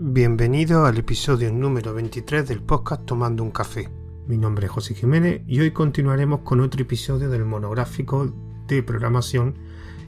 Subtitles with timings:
[0.00, 3.88] Bienvenido al episodio número 23 del podcast Tomando un café.
[4.28, 8.32] Mi nombre es José Jiménez y hoy continuaremos con otro episodio del monográfico
[8.68, 9.56] de programación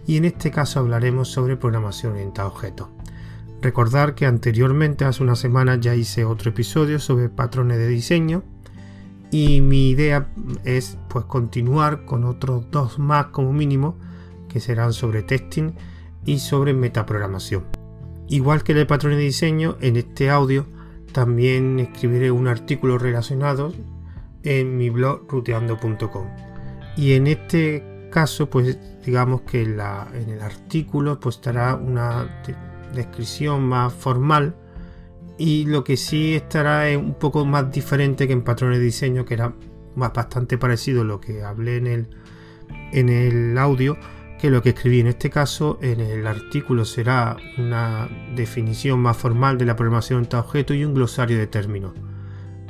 [0.07, 2.87] y en este caso hablaremos sobre programación orientada a objetos.
[3.61, 8.45] Recordar que anteriormente, hace una semana, ya hice otro episodio sobre patrones de diseño
[9.33, 10.29] y mi idea
[10.63, 13.97] es pues continuar con otros dos más como mínimo
[14.49, 15.73] que serán sobre testing
[16.25, 17.80] y sobre metaprogramación.
[18.31, 20.65] Igual que en el patrón de diseño, en este audio
[21.13, 23.75] también escribiré un artículo relacionado
[24.45, 26.29] en mi blog ruteando.com.
[26.97, 29.81] Y en este caso, pues digamos que en,
[30.31, 32.41] el artículo pues estará una
[32.95, 34.55] descripción más formal
[35.37, 39.25] y lo que sí estará es un poco más diferente que en patrones de diseño,
[39.25, 39.55] que era
[39.97, 42.09] más bastante parecido a lo que hablé en el,
[42.93, 43.97] en el audio
[44.41, 49.59] que lo que escribí en este caso en el artículo será una definición más formal
[49.59, 51.93] de la programación de objeto y un glosario de términos.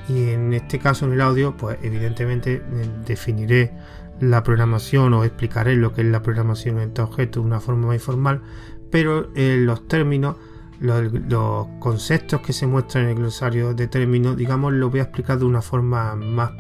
[0.09, 2.63] Y en este caso en el audio, pues evidentemente eh,
[3.07, 3.73] definiré
[4.19, 7.97] la programación o explicaré lo que es la programación en objeto de una forma más
[7.97, 8.43] informal,
[8.91, 10.37] pero eh, los términos,
[10.81, 15.05] los, los, conceptos que se muestran en el glosario de términos, digamos, lo voy a
[15.05, 16.51] explicar de una forma más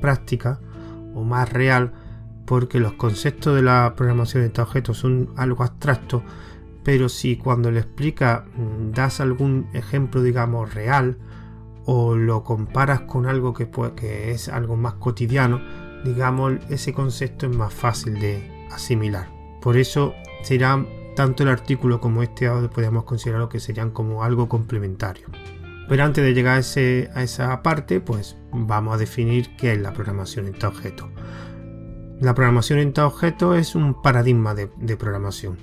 [0.00, 0.58] práctica
[1.14, 1.92] o más real
[2.44, 6.22] porque los conceptos de la programación de objetos son algo abstractos,
[6.82, 11.18] pero si cuando le explica mm, das algún ejemplo, digamos, real,
[11.86, 15.60] o lo comparas con algo que, es algo más cotidiano,
[16.04, 19.28] digamos, ese concepto es más fácil de asimilar.
[19.60, 20.84] Por eso será
[21.16, 25.28] tanto el artículo como este audio podríamos considerarlo que serían como algo complementario.
[25.88, 30.46] Pero antes de llegar a, esa parte, pues vamos a definir qué es la programación
[30.46, 31.10] en objeto.
[32.20, 35.58] La programación en objeto es un paradigma de, programación.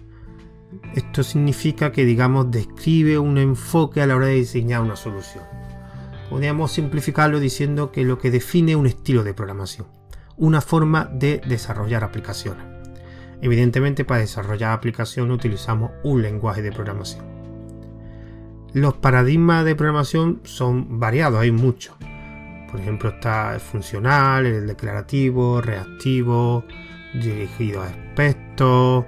[0.95, 5.45] Esto significa que, digamos, describe un enfoque a la hora de diseñar una solución.
[6.29, 9.87] Podríamos simplificarlo diciendo que lo que define un estilo de programación,
[10.35, 12.65] una forma de desarrollar aplicaciones.
[13.41, 17.25] Evidentemente, para desarrollar aplicaciones utilizamos un lenguaje de programación.
[18.73, 21.95] Los paradigmas de programación son variados, hay muchos.
[22.71, 26.63] Por ejemplo, está el funcional, el declarativo, reactivo,
[27.13, 29.05] dirigido a aspectos,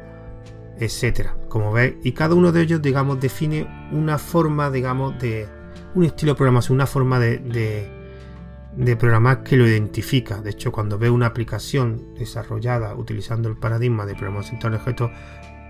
[0.77, 1.35] etcétera.
[1.47, 5.47] Como veis, y cada uno de ellos, digamos, define una forma, digamos, de
[5.95, 7.89] un estilo de programación, una forma de,
[8.97, 10.41] programar que lo identifica.
[10.41, 15.11] De hecho, cuando ve una aplicación desarrollada utilizando el paradigma de programación de objetos,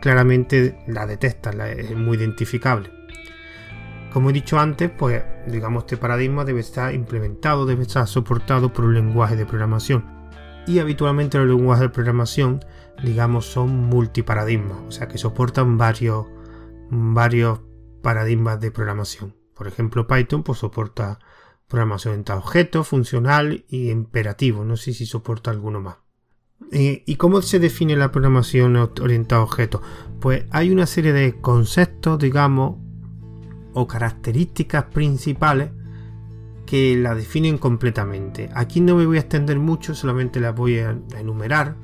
[0.01, 3.02] claramente la detecta, es muy identificable.
[4.13, 8.85] Como he dicho antes, pues digamos este paradigma debe estar implementado, debe estar soportado por
[8.85, 10.05] un lenguaje de programación.
[10.67, 12.63] Y habitualmente los lenguajes de programación,
[13.03, 16.27] digamos, son multiparadigmas, o sea que soportan varios,
[16.91, 17.61] varios
[18.03, 19.35] paradigmas de programación.
[19.55, 21.17] Por ejemplo, Python pues, soporta
[21.67, 24.63] programación orientada a objetos, funcional y imperativo.
[24.63, 25.97] No sé si soporta alguno más.
[26.71, 29.81] ¿Y cómo se define la programación orientada a objetos?
[30.19, 32.77] Pues hay una serie de conceptos, digamos,
[33.73, 35.71] o características principales
[36.65, 38.49] que la definen completamente.
[38.53, 41.75] Aquí no me voy a extender mucho, solamente las voy a enumerar,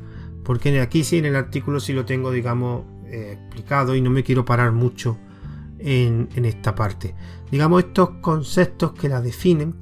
[0.43, 4.23] porque aquí sí en el artículo sí lo tengo, digamos, eh, explicado y no me
[4.23, 5.17] quiero parar mucho
[5.79, 7.15] en, en esta parte.
[7.51, 9.75] Digamos, estos conceptos que la definen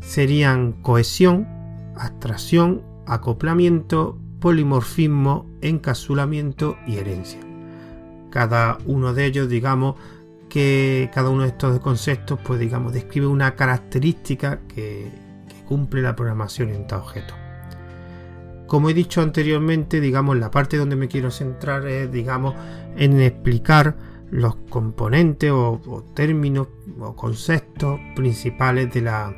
[0.00, 1.46] serían cohesión,
[1.96, 7.40] abstracción, acoplamiento, polimorfismo, encapsulamiento y herencia.
[8.30, 9.94] Cada uno de ellos, digamos,
[10.54, 15.10] que cada uno de estos conceptos, pues digamos, describe una característica que,
[15.66, 17.34] cumple la programación en tal objeto.
[18.68, 22.54] Como he dicho anteriormente, digamos, la parte donde me quiero centrar es, digamos,
[22.96, 23.96] en explicar
[24.30, 26.68] los componentes o, términos
[27.00, 29.34] o conceptos principales de la,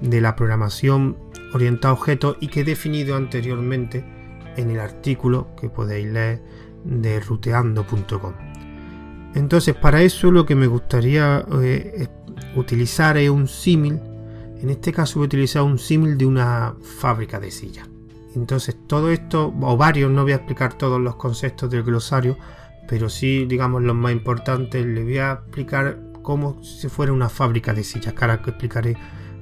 [0.00, 1.18] de la programación
[1.52, 4.04] orientada a objetos y que he definido anteriormente
[4.56, 6.42] en el artículo que podéis leer
[6.84, 8.47] de ruteando.com.
[9.34, 12.08] Entonces, para eso lo que me gustaría eh,
[12.56, 14.00] utilizar es un símil.
[14.60, 17.88] En este caso voy a utilizar un símil de una fábrica de sillas.
[18.34, 22.36] Entonces, todo esto, o varios, no voy a explicar todos los conceptos del glosario,
[22.88, 27.72] pero sí, digamos, los más importantes, le voy a explicar como si fuera una fábrica
[27.72, 28.96] de sillas, que ahora que explicaré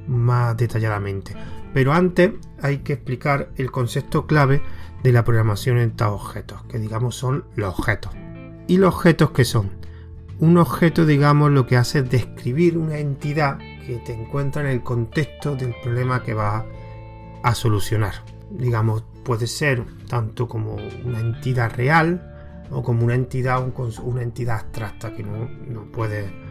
[0.06, 1.34] más detalladamente.
[1.74, 2.32] Pero antes
[2.62, 4.62] hay que explicar el concepto clave
[5.02, 8.12] de la programación en objetos, que digamos son los objetos.
[8.66, 9.70] ¿Y los objetos que son?
[10.38, 14.82] Un objeto, digamos, lo que hace es describir una entidad que te encuentra en el
[14.82, 16.66] contexto del problema que va
[17.42, 18.14] a solucionar.
[18.50, 23.64] Digamos, puede ser tanto como una entidad real o como una entidad,
[24.02, 26.46] una entidad abstracta que no, no puede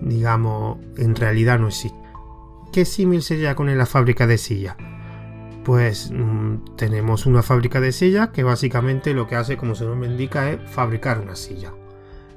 [0.00, 1.98] digamos, en realidad no existe.
[2.72, 4.76] ¿Qué símil sería con la fábrica de sillas?
[5.64, 10.10] Pues mm, tenemos una fábrica de sillas que básicamente lo que hace, como su nombre
[10.10, 11.72] indica, es fabricar una silla.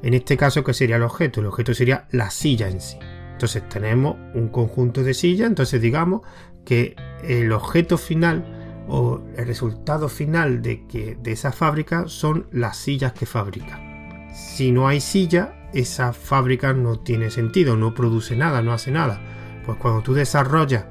[0.01, 1.41] En este caso, ¿qué sería el objeto?
[1.41, 2.97] El objeto sería la silla en sí.
[3.33, 6.21] Entonces tenemos un conjunto de sillas, entonces digamos
[6.65, 12.77] que el objeto final o el resultado final de, que, de esa fábrica son las
[12.77, 13.81] sillas que fabrica.
[14.33, 19.19] Si no hay silla, esa fábrica no tiene sentido, no produce nada, no hace nada.
[19.65, 20.85] Pues cuando tú desarrollas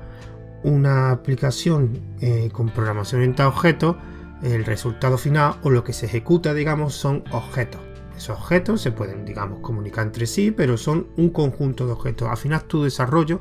[0.66, 3.96] una aplicación eh, con programación orientada a objetos,
[4.42, 7.80] el resultado final o lo que se ejecuta, digamos, son objetos.
[8.16, 12.28] Esos objetos se pueden, digamos, comunicar entre sí, pero son un conjunto de objetos.
[12.28, 13.40] Al final tu desarrollo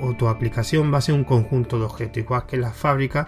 [0.00, 3.26] o tu aplicación va a ser un conjunto de objetos, igual que en la fábrica,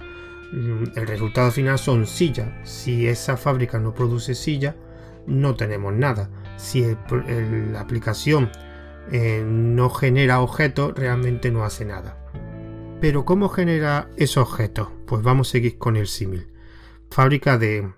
[0.52, 2.49] mm, el resultado final son sillas.
[2.62, 4.76] Si esa fábrica no produce sillas,
[5.26, 6.31] no tenemos nada.
[6.56, 6.84] Si
[7.72, 8.50] la aplicación
[9.11, 12.19] eh, no genera objetos, realmente no hace nada.
[13.00, 14.88] Pero ¿cómo genera esos objetos?
[15.06, 16.48] Pues vamos a seguir con el símil.
[17.10, 17.93] Fábrica de,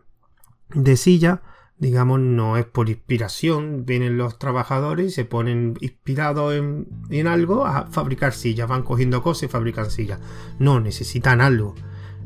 [0.74, 1.42] de silla,
[1.78, 3.84] digamos, no es por inspiración.
[3.86, 8.68] Vienen los trabajadores y se ponen inspirados en, en algo a fabricar sillas.
[8.68, 10.18] Van cogiendo cosas y fabrican sillas.
[10.58, 11.76] No, necesitan algo.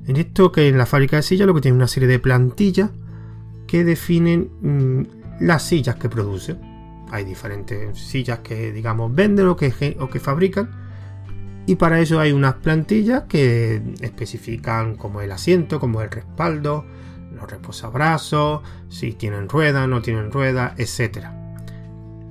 [0.06, 2.90] En esto que en la fábrica de sillas lo que tiene una serie de plantillas
[3.66, 6.56] que definen mm, las sillas que produce.
[7.10, 10.81] Hay diferentes sillas que, digamos, venden o que, o que fabrican
[11.66, 16.84] y para eso hay unas plantillas que especifican como el asiento, como el respaldo,
[17.32, 21.26] los reposabrazos, si tienen rueda, no tienen rueda, etc.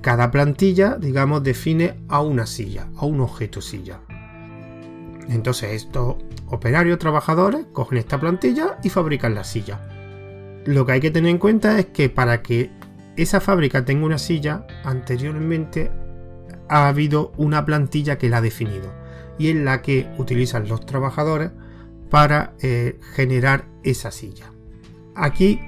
[0.01, 3.99] Cada plantilla, digamos, define a una silla, a un objeto silla.
[5.29, 6.17] Entonces estos
[6.47, 9.79] operarios trabajadores cogen esta plantilla y fabrican la silla.
[10.65, 12.69] Lo que hay que tener en cuenta es que para que
[13.15, 15.89] esa fábrica tenga una silla, anteriormente
[16.67, 19.00] ha habido una plantilla que la ha definido
[19.41, 21.51] y en la que utilizan los trabajadores
[22.11, 24.51] para eh, generar esa silla.
[25.15, 25.59] Aquí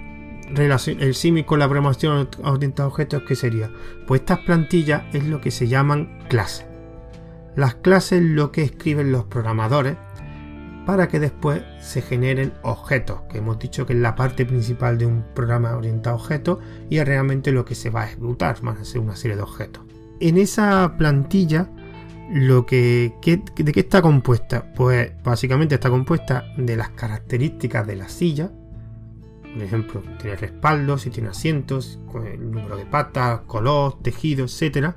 [0.55, 3.71] el símil con la programación orientada a objetos, ¿qué sería?
[4.05, 6.67] Pues estas plantillas es lo que se llaman clases.
[7.55, 9.97] Las clases es lo que escriben los programadores
[10.85, 15.07] para que después se generen objetos, que hemos dicho que es la parte principal de
[15.07, 16.59] un programa orientado a objetos
[16.89, 19.43] y es realmente lo que se va a ejecutar, van a ser una serie de
[19.43, 19.83] objetos.
[20.19, 21.69] En esa plantilla
[22.29, 23.13] lo que,
[23.55, 24.73] ¿De qué está compuesta?
[24.73, 28.51] Pues básicamente está compuesta de las características de la silla.
[29.53, 34.93] Por ejemplo, tiene respaldo, si tiene asientos, el número de patas, color, tejido, etc.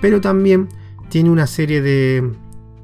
[0.00, 0.68] Pero también
[1.08, 2.30] tiene una serie de,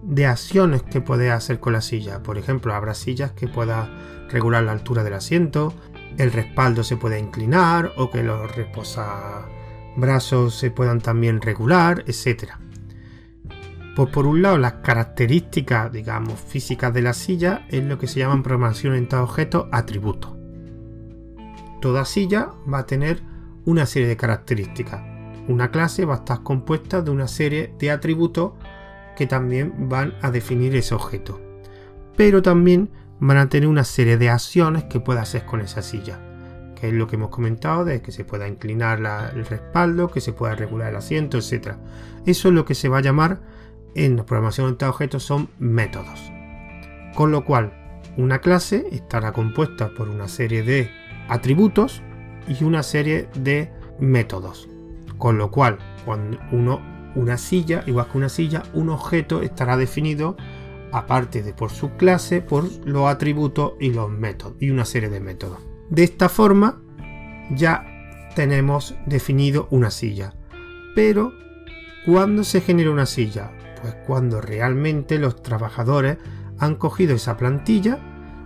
[0.02, 2.22] de acciones que puede hacer con la silla.
[2.22, 3.90] Por ejemplo, habrá sillas que pueda
[4.30, 5.74] regular la altura del asiento,
[6.16, 12.60] el respaldo se puede inclinar o que los reposabrazos se puedan también regular, etcétera.
[13.94, 18.18] Pues por un lado, las características, digamos, físicas de la silla es lo que se
[18.18, 20.32] llama en programación orientada a objetos atributos.
[21.80, 23.22] Toda silla va a tener
[23.64, 25.02] una serie de características.
[25.46, 28.52] Una clase va a estar compuesta de una serie de atributos
[29.16, 31.40] que también van a definir ese objeto.
[32.16, 32.90] Pero también
[33.20, 36.18] van a tener una serie de acciones que pueda hacer con esa silla.
[36.74, 38.98] Que es lo que hemos comentado de que se pueda inclinar
[39.34, 41.74] el respaldo, que se pueda regular el asiento, etc.
[42.26, 43.53] Eso es lo que se va a llamar
[43.94, 46.32] en la programación orientada a objetos son métodos.
[47.14, 47.72] Con lo cual,
[48.16, 50.90] una clase estará compuesta por una serie de
[51.28, 52.02] atributos
[52.48, 54.68] y una serie de métodos.
[55.18, 56.80] Con lo cual, cuando uno,
[57.14, 60.36] una silla, igual que una silla, un objeto estará definido
[60.92, 65.20] aparte de por su clase, por los atributos y los métodos, y una serie de
[65.20, 65.58] métodos.
[65.90, 66.80] De esta forma,
[67.50, 67.84] ya
[68.34, 70.34] tenemos definido una silla.
[70.94, 71.32] Pero,
[72.06, 73.50] ¿cuándo se genera una silla?
[73.84, 76.16] Pues cuando realmente los trabajadores
[76.58, 77.98] han cogido esa plantilla,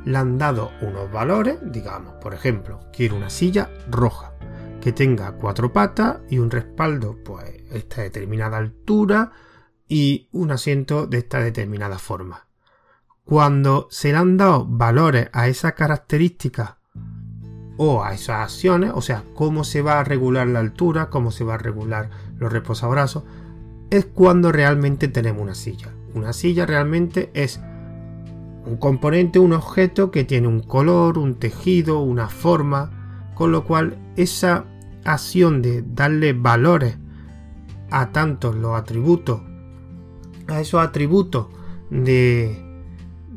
[0.05, 4.33] le han dado unos valores, digamos, por ejemplo, quiero una silla roja,
[4.81, 9.31] que tenga cuatro patas y un respaldo, pues, esta determinada altura
[9.87, 12.49] y un asiento de esta determinada forma.
[13.23, 16.79] Cuando se le han dado valores a esas características
[17.77, 21.45] o a esas acciones, o sea, cómo se va a regular la altura, cómo se
[21.45, 23.23] va a regular los reposabrazos,
[23.91, 25.89] es cuando realmente tenemos una silla.
[26.15, 27.61] Una silla realmente es
[28.67, 33.99] un componente, un objeto que tiene un color, un tejido, una forma, con lo cual
[34.17, 34.65] esa
[35.05, 36.99] acción de darle valores
[37.91, 39.41] a tantos los atributos,
[40.49, 41.47] a esos atributos
[41.91, 42.83] de,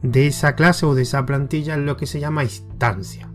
[0.01, 3.29] de esa clase o de esa plantilla es lo que se llama instancia.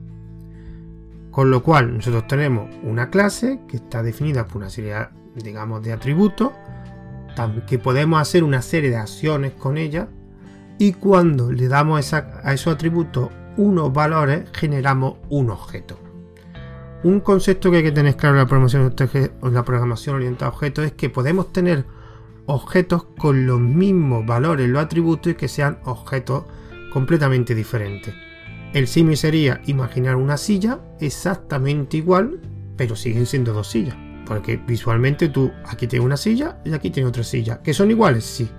[1.31, 4.95] Con lo cual nosotros tenemos una clase que está definida por una serie,
[5.35, 6.53] digamos, de atributos
[7.67, 10.09] que podemos hacer una serie de acciones con ella
[10.79, 15.99] y cuando le damos a esos atributos unos valores generamos un objeto.
[17.03, 18.95] Un concepto que hay que tener claro en la programación,
[19.43, 21.85] en la programación orientada a objetos es que podemos tener
[22.47, 26.45] objetos con los mismos valores, los atributos y que sean objetos
[26.93, 28.15] completamente diferentes.
[28.73, 32.41] El símil sería imaginar una silla exactamente igual,
[32.77, 34.06] pero siguen siendo dos sillas.
[34.27, 37.63] Porque visualmente tú aquí tienes una silla y aquí tienes otra silla.
[37.63, 38.25] ¿Que son iguales?
[38.25, 38.51] Sí,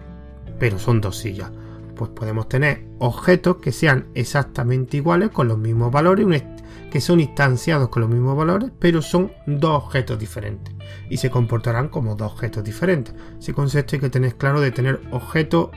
[0.58, 1.52] pero son dos sillas.
[1.96, 6.44] Pues podemos tener objetos que sean exactamente iguales con los mismos valores,
[6.92, 10.74] que son instanciados con los mismos valores, pero son dos objetos diferentes
[11.10, 13.14] y se comportarán como dos objetos diferentes.
[13.40, 15.70] Ese concepto hay que tener claro de tener objetos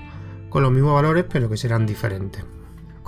[0.51, 2.45] con los mismos valores, pero que serán diferentes.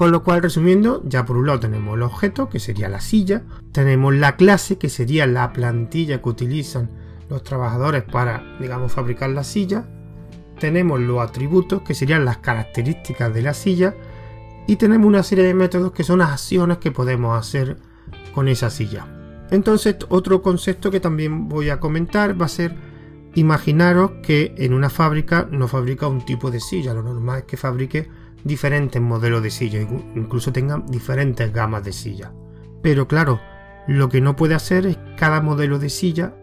[0.02, 3.44] Con lo cual, resumiendo, ya por un lado tenemos el objeto, que sería la silla,
[3.71, 6.90] tenemos la clase, que sería la plantilla que utilizan
[7.30, 9.87] los trabajadores para, digamos, fabricar la silla,
[10.59, 13.94] tenemos los atributos, que serían las características de la silla,
[14.66, 17.76] y tenemos una serie de métodos que son las acciones que podemos hacer
[18.35, 19.06] con esa silla.
[19.52, 22.75] Entonces, otro concepto que también voy a comentar va a ser
[23.37, 27.56] imaginaros que en una fábrica no fabrica un tipo de silla, lo normal es que
[27.56, 28.09] fabrique
[28.44, 29.80] diferentes modelos de silla,
[30.14, 32.32] incluso tengan diferentes gamas de silla.
[32.82, 33.40] Pero claro,
[33.87, 36.34] lo que no puede hacer es cada modelo de silla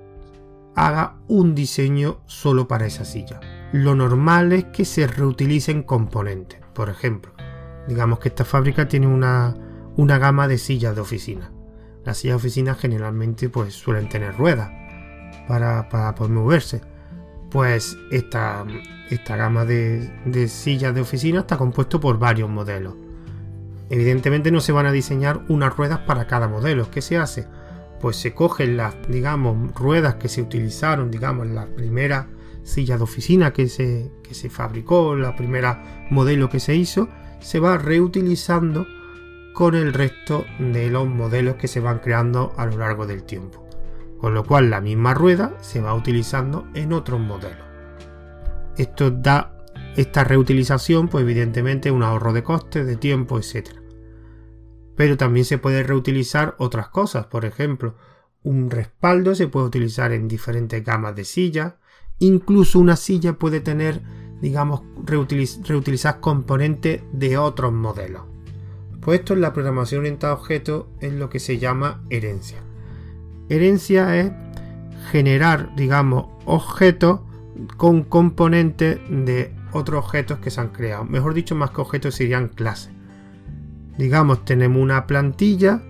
[0.75, 3.39] haga un diseño solo para esa silla.
[3.73, 6.59] Lo normal es que se reutilicen componentes.
[6.73, 7.33] Por ejemplo,
[7.87, 9.55] digamos que esta fábrica tiene una,
[9.97, 11.51] una gama de sillas de oficina.
[12.05, 14.71] Las sillas de oficina generalmente pues, suelen tener ruedas
[15.47, 16.81] para, para poder moverse
[17.49, 18.65] pues esta,
[19.09, 22.95] esta gama de, sillas de oficina está compuesto por varios modelos.
[23.89, 26.91] Evidentemente no se van a diseñar unas ruedas para cada modelo.
[26.91, 27.47] ¿Qué se hace?
[27.99, 32.27] Pues se cogen las, digamos, ruedas que se utilizaron, digamos, en la primera
[32.63, 37.59] silla de oficina que se, que se fabricó, la primera modelo que se hizo, se
[37.59, 38.85] va reutilizando
[39.55, 43.68] con el resto de los modelos que se van creando a lo largo del tiempo
[44.19, 47.65] con lo cual la misma rueda se va utilizando en otros modelos.
[48.77, 49.55] Esto da
[49.95, 53.69] esta reutilización, pues evidentemente un ahorro de costes, de tiempo, etc.
[54.95, 57.95] Pero también se puede reutilizar otras cosas, por ejemplo,
[58.43, 61.73] un respaldo se puede utilizar en diferentes gamas de sillas,
[62.19, 64.01] incluso una silla puede tener,
[64.41, 68.23] digamos, reutilizar componentes de otros modelos.
[69.01, 72.63] Pues esto en la programación orientada a objetos es lo que se llama herencia.
[73.49, 74.31] Herencia es
[75.11, 77.21] generar, digamos, objetos
[77.77, 81.03] con componentes de otros objetos que se han creado.
[81.05, 82.91] Mejor dicho, más que objetos serían clases.
[83.97, 85.81] Digamos, tenemos una plantilla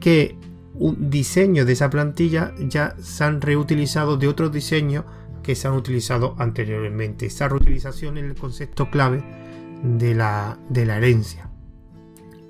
[0.00, 0.36] que
[0.74, 5.04] un diseño de esa plantilla ya se han reutilizado de otros diseños
[5.42, 7.26] que se han utilizado anteriormente.
[7.26, 9.22] Esa reutilización es el concepto clave
[9.82, 11.50] de la, de la herencia,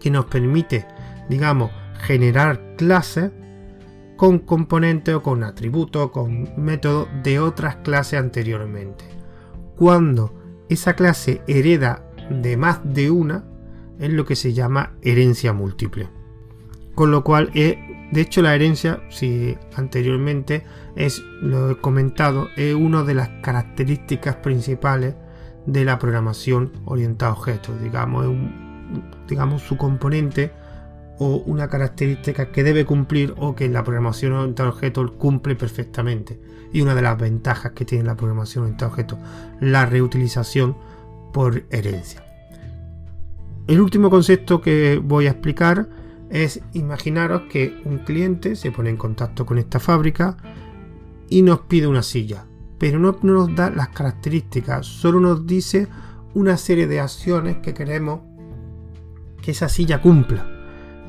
[0.01, 0.87] que nos permite,
[1.29, 1.71] digamos,
[2.03, 3.33] generar clases
[4.23, 9.05] con componentes o con atributos o con métodos de otras clases anteriormente.
[9.75, 10.33] Cuando
[10.69, 13.45] esa clase hereda de más de una,
[13.99, 16.09] es lo que se llama herencia múltiple.
[16.95, 20.63] Con lo cual, de hecho, la herencia, si anteriormente
[20.95, 25.17] es, lo he comentado, es una de las características principales
[25.67, 27.83] de la programación orientada a objetos.
[27.83, 28.25] Digamos,
[29.27, 30.53] digamos su componente
[31.19, 36.41] o una característica que debe cumplir o que la programación orientada a objetos cumple perfectamente.
[36.73, 39.19] Y una de las ventajas que tiene la programación orientada a objetos,
[39.61, 40.77] la reutilización
[41.33, 42.25] por herencia.
[43.67, 45.89] El último concepto que voy a explicar
[46.31, 50.37] es imaginaros que un cliente se pone en contacto con esta fábrica
[51.29, 52.47] y nos pide una silla,
[52.79, 55.89] pero no nos da las características, solo nos dice
[56.35, 58.21] una serie de acciones que queremos
[59.43, 60.62] que esa silla cumpla.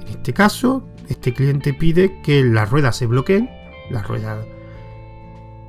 [0.05, 3.49] En este caso, este cliente pide que las ruedas se bloqueen,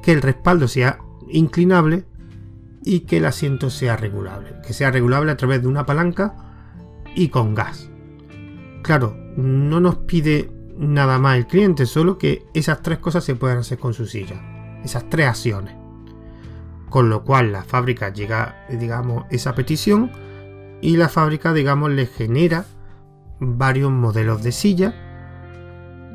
[0.02, 0.98] que el respaldo sea
[1.28, 2.04] inclinable
[2.84, 6.34] y que el asiento sea regulable, que sea regulable a través de una palanca
[7.14, 7.90] y con gas.
[8.82, 13.58] Claro, no nos pide nada más el cliente, solo que esas tres cosas se pueden
[13.58, 15.74] hacer con su silla, esas tres acciones.
[16.90, 20.12] Con lo cual la fábrica llega, digamos, esa petición
[20.80, 22.66] y la fábrica, digamos, le genera
[23.44, 24.94] varios modelos de silla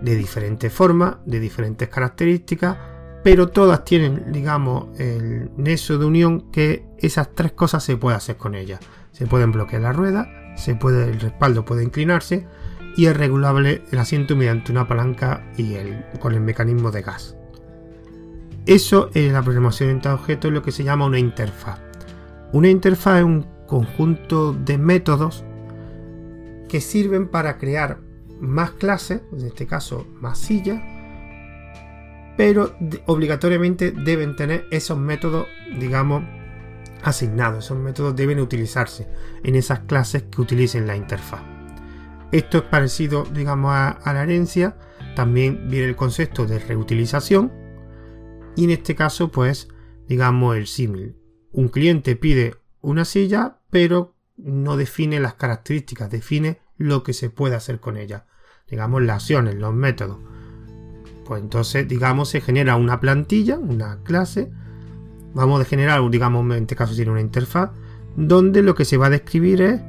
[0.02, 2.78] de diferentes formas, de diferentes características,
[3.24, 8.38] pero todas tienen, digamos, el nexo de unión que esas tres cosas se puede hacer
[8.38, 8.80] con ellas.
[9.12, 12.48] Se pueden bloquear la rueda, se puede, el respaldo puede inclinarse
[12.96, 17.36] y es regulable el asiento mediante una palanca y el, con el mecanismo de gas.
[18.66, 21.82] eso en la programación orientada a objetos es lo que se llama una interfaz.
[22.52, 25.44] Una interfaz es un conjunto de métodos
[26.70, 28.00] que sirven para crear
[28.40, 30.82] más clases, en este caso más sillas,
[32.38, 32.74] pero
[33.06, 35.46] obligatoriamente deben tener esos métodos,
[35.78, 36.24] digamos,
[37.04, 37.66] asignados.
[37.66, 39.10] Esos métodos deben utilizarse
[39.44, 41.42] en esas clases que utilicen la interfaz.
[42.32, 44.78] Esto es parecido, digamos, a, la herencia.
[45.18, 47.52] También viene el concepto de reutilización.
[48.56, 49.68] Y en este caso, pues,
[50.08, 51.18] digamos, el símil.
[51.52, 57.56] Un cliente pide una silla, pero no define las características, define lo que se puede
[57.56, 58.26] hacer con ella.
[58.70, 60.18] Digamos, las acciones, los métodos.
[61.26, 64.52] Pues entonces, digamos, se genera una plantilla, una clase.
[65.34, 67.72] Vamos a generar, digamos, en este caso tiene una interfaz,
[68.16, 69.82] donde lo que se va a describir es,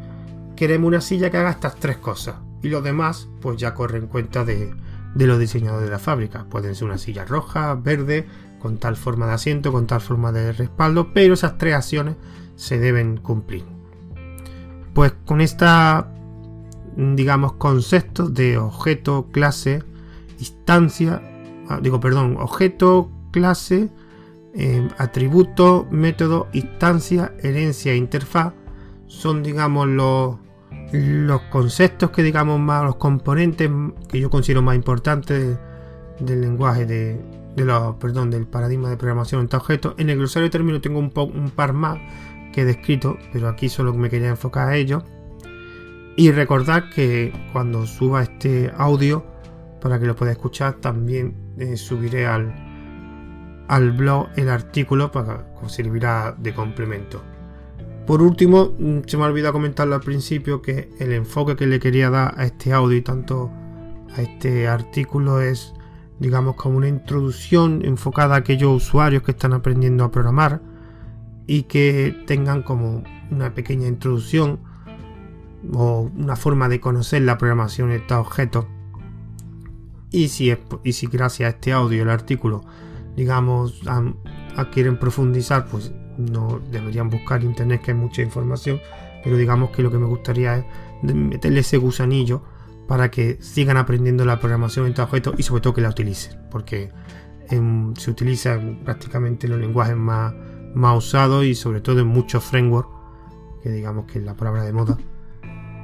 [0.57, 2.37] queremos una silla que haga estas tres cosas.
[2.63, 4.75] Y los demás, pues ya corren cuenta de,
[5.15, 6.45] de los diseñadores de la fábrica.
[6.45, 8.27] Pueden ser una silla roja, verde,
[8.59, 12.17] con tal forma de asiento, con tal forma de respaldo, pero esas tres acciones
[12.57, 13.80] se deben cumplir.
[14.95, 16.13] Pues con esta,
[16.97, 19.83] digamos, conceptos de objeto, clase,
[20.39, 21.23] instancia,
[21.71, 23.91] Ah, digo, perdón, objeto, clase,
[24.55, 28.55] em, atributo, método, instancia, herencia, interfaz,
[29.07, 30.35] son, digamos, los,
[30.93, 33.71] los conceptos que, digamos, más, los componentes
[34.09, 35.59] que yo considero más importantes
[36.19, 37.21] del lenguaje de,
[37.55, 39.95] los, perdón, del paradigma de programación en objetos.
[39.97, 41.99] En el glosario de términos tengo un, un par más
[42.53, 45.03] que he descrito, pero aquí solo me quería enfocar a ello.
[46.17, 49.25] Y recordad que cuando suba este audio,
[49.81, 52.53] para que lo pueda escuchar, también eh, subiré al,
[53.69, 57.23] al blog el artículo para que servirá de complemento.
[58.07, 61.79] Por último, mm, se me ha olvidado comentarlo al principio que el enfoque que le
[61.79, 63.51] quería dar a este audio y tanto
[64.17, 65.73] a este artículo es,
[66.19, 70.61] digamos, como una introducción enfocada a aquellos usuarios que están aprendiendo a programar
[71.47, 74.61] y que tengan como una pequeña introducción
[75.73, 78.67] o una forma de conocer la programación de estos objetos.
[80.11, 82.65] Y si, y si gracias a este audio, el artículo,
[83.17, 83.83] digamos,
[84.73, 88.81] quieren profundizar, pues no deberían buscar internet que hay mucha información,
[89.23, 90.65] pero digamos que lo que me gustaría es
[91.15, 92.43] meterle ese gusanillo
[92.89, 96.91] para que sigan aprendiendo la programación en objetos y sobre todo que la utilicen, porque
[97.49, 100.35] se utiliza prácticamente los lenguajes más,
[100.75, 102.91] más usados y sobre todo en muchos frameworks,
[103.63, 104.99] que digamos que es la palabra de moda,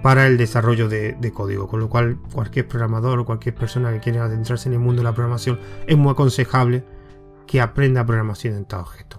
[0.03, 4.25] para el desarrollo de, código, con lo cual cualquier programador o cualquier persona que quiera
[4.25, 6.85] adentrarse en el mundo de la programación es muy aconsejable
[7.47, 9.19] que aprenda programación en tal objeto.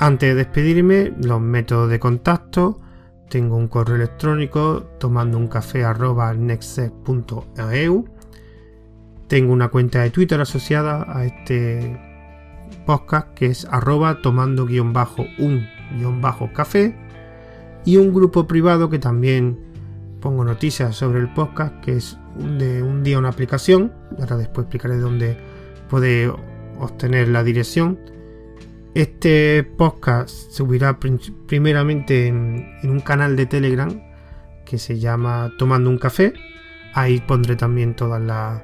[0.00, 2.80] Antes de despedirme, los métodos de contacto.
[3.28, 5.84] Tengo un correo electrónico tomando un café
[9.26, 12.07] Tengo una cuenta de Twitter asociada a este
[12.86, 16.94] podcast que es arroba tomando guion bajo un guion bajo café
[17.84, 19.58] y un grupo privado que también
[20.20, 23.92] pongo noticias sobre el podcast, que es de un día una aplicación.
[24.18, 25.38] Ahora después explicaré dónde
[25.88, 26.28] puede
[26.78, 27.98] obtener la dirección.
[28.94, 30.98] Este podcast subirá
[31.46, 34.02] primeramente en, un canal de Telegram
[34.64, 36.32] que se llama Tomando un Café.
[36.94, 38.62] Ahí pondré también todas las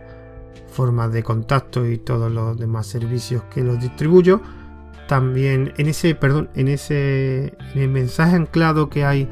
[0.69, 4.41] formas de contacto y todos los demás servicios que los distribuyo.
[5.09, 9.29] También en ese, perdón, en ese en el mensaje anclado que hay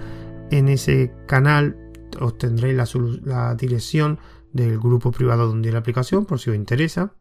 [0.50, 1.76] en ese canal
[2.20, 2.86] obtendréis la,
[3.24, 4.18] la dirección
[4.52, 7.14] del grupo privado donde la aplicación por si os interesa.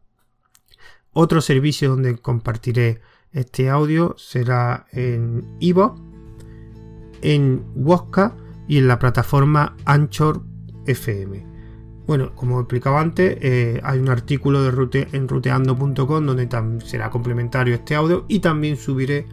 [1.12, 3.00] Otro servicio donde compartiré
[3.32, 5.94] este audio será en Ivo,
[7.22, 8.36] en Wosca
[8.68, 10.42] y en la plataforma Anchor
[10.86, 11.51] FM.
[12.12, 16.46] Bueno, como explicaba antes, eh, hay un artículo de en ruteando.com donde
[16.84, 19.26] será complementario este audio y también subiré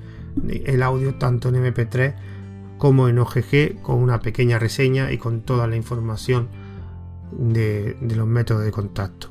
[0.48, 2.16] el audio tanto en MP3
[2.78, 6.48] como en OGG con una pequeña reseña y con toda la información
[7.34, 9.28] de, los métodos de contacto.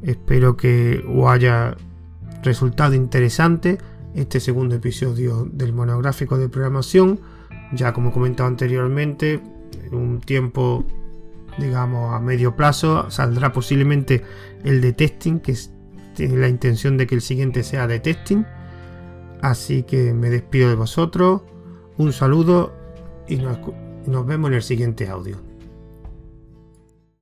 [0.00, 1.76] Espero que os haya
[2.44, 3.76] resultado interesante
[4.14, 7.18] este segundo episodio del monográfico de programación.
[7.72, 9.42] Ya como he comentado anteriormente,
[9.84, 10.86] en un tiempo,
[11.58, 14.22] digamos, a medio plazo, saldrá posiblemente
[14.64, 15.56] el de testing, que
[16.14, 18.44] tiene la intención de que el siguiente sea de testing.
[19.42, 21.42] Así que me despido de vosotros.
[21.98, 22.72] Un saludo
[23.28, 25.36] y nos, vemos en el siguiente audio.